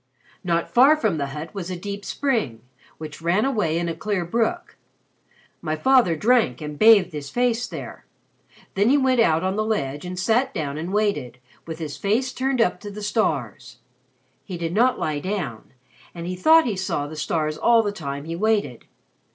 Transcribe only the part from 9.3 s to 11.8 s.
on the ledge, and sat down and waited, with